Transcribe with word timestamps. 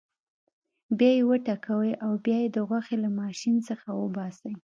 بیا 0.97 1.11
یې 1.17 1.27
وټکوئ 1.29 1.91
او 2.05 2.11
یا 2.31 2.37
یې 2.43 2.47
د 2.55 2.57
غوښې 2.67 2.95
له 3.03 3.09
ماشین 3.21 3.55
څخه 3.69 3.87
وباسئ. 4.01 4.53